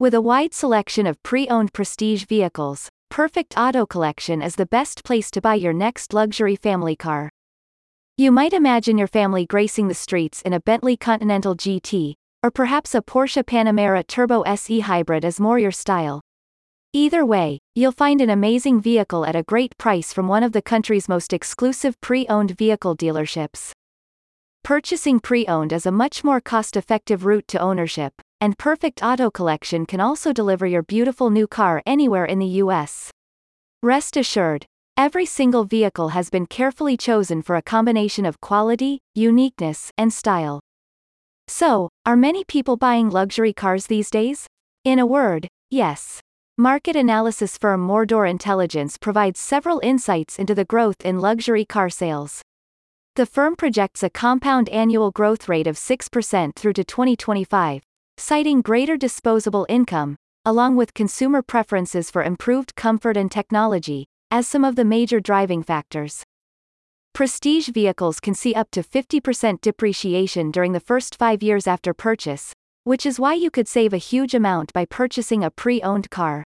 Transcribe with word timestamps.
With 0.00 0.14
a 0.14 0.20
wide 0.20 0.54
selection 0.54 1.08
of 1.08 1.20
pre-owned 1.24 1.72
prestige 1.72 2.24
vehicles, 2.26 2.88
Perfect 3.10 3.58
Auto 3.58 3.84
Collection 3.84 4.40
is 4.40 4.54
the 4.54 4.64
best 4.64 5.02
place 5.02 5.28
to 5.32 5.40
buy 5.40 5.56
your 5.56 5.72
next 5.72 6.14
luxury 6.14 6.54
family 6.54 6.94
car. 6.94 7.30
You 8.16 8.30
might 8.30 8.52
imagine 8.52 8.96
your 8.96 9.08
family 9.08 9.44
gracing 9.44 9.88
the 9.88 9.94
streets 9.94 10.40
in 10.42 10.52
a 10.52 10.60
Bentley 10.60 10.96
Continental 10.96 11.56
GT, 11.56 12.14
or 12.44 12.52
perhaps 12.52 12.94
a 12.94 13.02
Porsche 13.02 13.42
Panamera 13.42 14.06
Turbo 14.06 14.42
SE 14.42 14.78
Hybrid 14.78 15.24
is 15.24 15.40
more 15.40 15.58
your 15.58 15.72
style. 15.72 16.20
Either 16.92 17.26
way, 17.26 17.58
you'll 17.74 17.90
find 17.90 18.20
an 18.20 18.30
amazing 18.30 18.80
vehicle 18.80 19.26
at 19.26 19.34
a 19.34 19.42
great 19.42 19.76
price 19.78 20.12
from 20.12 20.28
one 20.28 20.44
of 20.44 20.52
the 20.52 20.62
country's 20.62 21.08
most 21.08 21.32
exclusive 21.32 22.00
pre-owned 22.00 22.52
vehicle 22.52 22.96
dealerships. 22.96 23.72
Purchasing 24.62 25.18
pre-owned 25.18 25.72
is 25.72 25.86
a 25.86 25.90
much 25.90 26.22
more 26.22 26.40
cost-effective 26.40 27.24
route 27.26 27.48
to 27.48 27.58
ownership, 27.58 28.22
and 28.40 28.56
Perfect 28.58 29.02
Auto 29.02 29.30
Collection 29.30 29.86
can 29.86 30.00
also 30.00 30.32
deliver 30.32 30.66
your 30.66 30.82
beautiful 30.82 31.30
new 31.30 31.46
car 31.46 31.82
anywhere 31.86 32.24
in 32.24 32.38
the 32.38 32.62
US. 32.62 33.10
Rest 33.82 34.16
assured, 34.16 34.66
every 34.96 35.26
single 35.26 35.64
vehicle 35.64 36.10
has 36.10 36.30
been 36.30 36.46
carefully 36.46 36.96
chosen 36.96 37.42
for 37.42 37.56
a 37.56 37.62
combination 37.62 38.24
of 38.24 38.40
quality, 38.40 39.00
uniqueness, 39.14 39.90
and 39.98 40.12
style. 40.12 40.60
So, 41.46 41.88
are 42.04 42.16
many 42.16 42.44
people 42.44 42.76
buying 42.76 43.08
luxury 43.10 43.52
cars 43.52 43.86
these 43.86 44.10
days? 44.10 44.46
In 44.84 44.98
a 44.98 45.06
word, 45.06 45.48
yes. 45.70 46.20
Market 46.56 46.96
analysis 46.96 47.56
firm 47.56 47.86
Mordor 47.86 48.28
Intelligence 48.28 48.98
provides 48.98 49.38
several 49.38 49.80
insights 49.82 50.38
into 50.38 50.54
the 50.54 50.64
growth 50.64 51.00
in 51.04 51.20
luxury 51.20 51.64
car 51.64 51.88
sales. 51.88 52.42
The 53.14 53.26
firm 53.26 53.56
projects 53.56 54.02
a 54.02 54.10
compound 54.10 54.68
annual 54.68 55.10
growth 55.10 55.48
rate 55.48 55.66
of 55.66 55.76
6% 55.76 56.54
through 56.54 56.72
to 56.74 56.84
2025, 56.84 57.82
citing 58.18 58.60
greater 58.60 58.96
disposable 58.96 59.64
income, 59.68 60.16
along 60.44 60.76
with 60.76 60.92
consumer 60.92 61.40
preferences 61.40 62.10
for 62.10 62.22
improved 62.22 62.74
comfort 62.74 63.16
and 63.16 63.30
technology, 63.30 64.06
as 64.30 64.46
some 64.46 64.64
of 64.64 64.76
the 64.76 64.84
major 64.84 65.20
driving 65.20 65.62
factors. 65.62 66.24
Prestige 67.14 67.68
vehicles 67.68 68.20
can 68.20 68.34
see 68.34 68.54
up 68.54 68.70
to 68.72 68.82
50% 68.82 69.60
depreciation 69.60 70.50
during 70.50 70.72
the 70.72 70.80
first 70.80 71.16
five 71.16 71.42
years 71.42 71.66
after 71.66 71.94
purchase, 71.94 72.52
which 72.84 73.06
is 73.06 73.20
why 73.20 73.34
you 73.34 73.50
could 73.50 73.68
save 73.68 73.92
a 73.92 73.98
huge 73.98 74.34
amount 74.34 74.72
by 74.72 74.84
purchasing 74.84 75.44
a 75.44 75.50
pre-owned 75.50 76.10
car. 76.10 76.44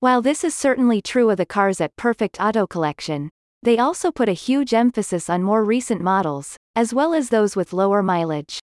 While 0.00 0.22
this 0.22 0.44
is 0.44 0.54
certainly 0.54 1.00
true 1.00 1.30
of 1.30 1.36
the 1.36 1.46
cars 1.46 1.80
at 1.80 1.96
Perfect 1.96 2.40
Auto 2.40 2.66
Collection, 2.66 3.28
they 3.62 3.78
also 3.78 4.10
put 4.10 4.28
a 4.28 4.32
huge 4.32 4.74
emphasis 4.74 5.30
on 5.30 5.42
more 5.42 5.64
recent 5.64 6.00
models, 6.00 6.56
as 6.74 6.92
well 6.92 7.14
as 7.14 7.28
those 7.28 7.54
with 7.54 7.72
lower 7.72 8.02
mileage. 8.02 8.58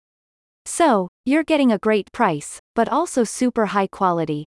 So, 0.67 1.09
you're 1.25 1.45
getting 1.45 1.70
a 1.70 1.78
great 1.78 2.11
price, 2.11 2.59
but 2.75 2.89
also 2.89 3.22
super 3.22 3.67
high 3.67 3.86
quality. 3.86 4.47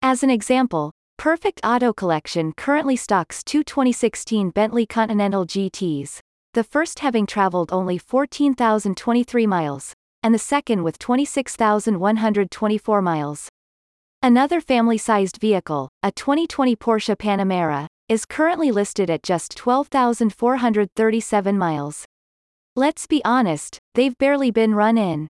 As 0.00 0.22
an 0.22 0.30
example, 0.30 0.92
Perfect 1.18 1.60
Auto 1.62 1.92
Collection 1.92 2.54
currently 2.56 2.96
stocks 2.96 3.44
two 3.44 3.62
2016 3.62 4.48
Bentley 4.50 4.86
Continental 4.86 5.46
GTs, 5.46 6.20
the 6.54 6.64
first 6.64 7.00
having 7.00 7.26
traveled 7.26 7.70
only 7.70 7.98
14,023 7.98 9.46
miles, 9.46 9.92
and 10.22 10.34
the 10.34 10.38
second 10.38 10.82
with 10.82 10.98
26,124 10.98 13.02
miles. 13.02 13.50
Another 14.22 14.62
family-sized 14.62 15.36
vehicle, 15.38 15.90
a 16.02 16.12
2020 16.12 16.74
Porsche 16.76 17.14
Panamera, 17.14 17.88
is 18.08 18.24
currently 18.24 18.72
listed 18.72 19.10
at 19.10 19.22
just 19.22 19.54
12,437 19.54 21.58
miles. 21.58 22.06
Let's 22.78 23.06
be 23.06 23.22
honest, 23.24 23.78
they've 23.94 24.18
barely 24.18 24.50
been 24.50 24.74
run 24.74 24.98
in. 24.98 25.28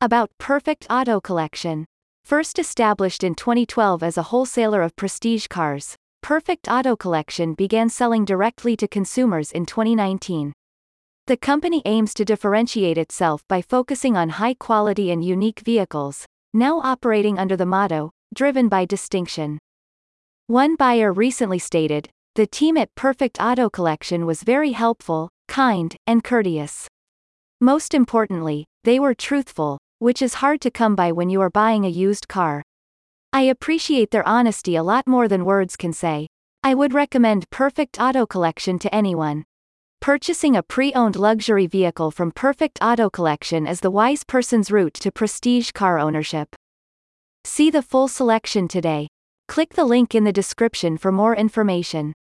About 0.00 0.30
Perfect 0.38 0.86
Auto 0.88 1.20
Collection. 1.20 1.86
First 2.24 2.56
established 2.56 3.24
in 3.24 3.34
2012 3.34 4.04
as 4.04 4.16
a 4.16 4.22
wholesaler 4.22 4.80
of 4.80 4.94
prestige 4.94 5.48
cars, 5.48 5.96
Perfect 6.22 6.68
Auto 6.68 6.94
Collection 6.94 7.54
began 7.54 7.88
selling 7.88 8.24
directly 8.24 8.76
to 8.76 8.86
consumers 8.86 9.50
in 9.50 9.66
2019. 9.66 10.52
The 11.26 11.36
company 11.36 11.82
aims 11.84 12.14
to 12.14 12.24
differentiate 12.24 12.96
itself 12.96 13.42
by 13.48 13.60
focusing 13.60 14.16
on 14.16 14.28
high 14.28 14.54
quality 14.54 15.10
and 15.10 15.24
unique 15.24 15.62
vehicles, 15.64 16.26
now 16.52 16.78
operating 16.78 17.40
under 17.40 17.56
the 17.56 17.66
motto, 17.66 18.12
driven 18.32 18.68
by 18.68 18.84
distinction. 18.84 19.58
One 20.46 20.76
buyer 20.76 21.12
recently 21.12 21.58
stated, 21.58 22.08
the 22.36 22.46
team 22.46 22.76
at 22.76 22.94
Perfect 22.94 23.40
Auto 23.40 23.68
Collection 23.68 24.26
was 24.26 24.44
very 24.44 24.70
helpful, 24.70 25.30
kind, 25.48 25.96
and 26.06 26.22
courteous. 26.24 26.88
Most 27.60 27.94
importantly, 27.94 28.66
they 28.84 28.98
were 28.98 29.14
truthful, 29.14 29.78
which 29.98 30.20
is 30.20 30.34
hard 30.34 30.60
to 30.60 30.70
come 30.70 30.94
by 30.94 31.12
when 31.12 31.30
you 31.30 31.40
are 31.40 31.50
buying 31.50 31.84
a 31.84 31.88
used 31.88 32.28
car. 32.28 32.62
I 33.32 33.42
appreciate 33.42 34.10
their 34.10 34.28
honesty 34.28 34.76
a 34.76 34.82
lot 34.82 35.06
more 35.06 35.28
than 35.28 35.44
words 35.44 35.76
can 35.76 35.92
say. 35.92 36.26
I 36.62 36.74
would 36.74 36.94
recommend 36.94 37.50
Perfect 37.50 38.00
Auto 38.00 38.26
Collection 38.26 38.78
to 38.78 38.94
anyone. 38.94 39.44
Purchasing 40.00 40.54
a 40.54 40.62
pre-owned 40.62 41.16
luxury 41.16 41.66
vehicle 41.66 42.10
from 42.10 42.30
Perfect 42.30 42.78
Auto 42.82 43.08
Collection 43.08 43.66
is 43.66 43.80
the 43.80 43.90
wise 43.90 44.24
person's 44.24 44.70
route 44.70 44.94
to 44.94 45.10
prestige 45.10 45.70
car 45.72 45.98
ownership. 45.98 46.54
See 47.44 47.70
the 47.70 47.82
full 47.82 48.08
selection 48.08 48.68
today. 48.68 49.08
Click 49.48 49.74
the 49.74 49.84
link 49.84 50.14
in 50.14 50.24
the 50.24 50.32
description 50.32 50.96
for 50.96 51.12
more 51.12 51.34
information. 51.34 52.12